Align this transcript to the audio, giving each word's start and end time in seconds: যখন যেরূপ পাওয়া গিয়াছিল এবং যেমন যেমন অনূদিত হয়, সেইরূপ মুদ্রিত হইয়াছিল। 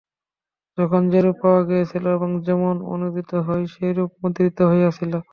যখন 0.77 1.01
যেরূপ 1.11 1.35
পাওয়া 1.41 1.61
গিয়াছিল 1.67 2.05
এবং 2.17 2.29
যেমন 2.39 2.75
যেমন 2.75 2.91
অনূদিত 2.93 3.31
হয়, 3.47 3.63
সেইরূপ 3.73 4.09
মুদ্রিত 4.21 4.57
হইয়াছিল। 4.71 5.13